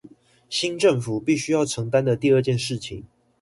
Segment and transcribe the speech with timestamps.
[0.49, 3.03] 新政府必須要承擔的第二件事情